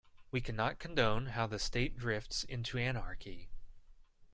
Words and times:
We 0.31 0.41
cannot 0.41 0.79
condone 0.79 1.27
how 1.27 1.45
the 1.45 1.59
state 1.59 1.95
drifts 1.95 2.43
into 2.43 2.79
anarchy. 2.79 3.49